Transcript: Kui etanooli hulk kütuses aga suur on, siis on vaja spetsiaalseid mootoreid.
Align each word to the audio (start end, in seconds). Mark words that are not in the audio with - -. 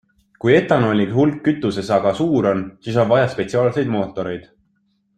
Kui 0.43 0.53
etanooli 0.59 1.05
hulk 1.17 1.35
kütuses 1.49 1.91
aga 1.97 2.15
suur 2.21 2.49
on, 2.55 2.65
siis 2.87 2.99
on 3.05 3.15
vaja 3.15 3.31
spetsiaalseid 3.37 3.97
mootoreid. 3.99 4.53